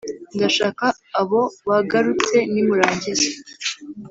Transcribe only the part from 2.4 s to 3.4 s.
nimurangiza